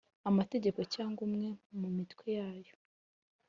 Amategeko 0.29 0.79
cyangwa 0.93 1.19
umwe 1.27 1.49
mu 1.79 1.87
Mitwe 1.95 2.27
yayo 2.39 2.73